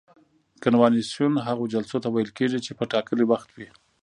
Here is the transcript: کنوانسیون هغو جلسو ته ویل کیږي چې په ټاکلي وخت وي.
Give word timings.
کنوانسیون 0.63 1.33
هغو 1.47 1.63
جلسو 1.73 1.97
ته 2.03 2.07
ویل 2.11 2.29
کیږي 2.37 2.59
چې 2.65 2.71
په 2.77 2.83
ټاکلي 2.93 3.25
وخت 3.31 3.49
وي. 3.53 3.69